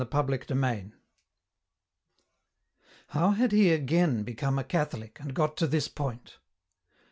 CHAPTER 0.11 0.39
IL 0.65 0.93
How 3.09 3.29
had 3.33 3.51
he 3.51 3.69
again 3.71 4.23
become 4.23 4.57
a 4.57 4.63
Catholic, 4.63 5.19
and 5.19 5.35
got 5.35 5.55
to 5.57 5.67
this 5.67 5.87
point 5.87 6.39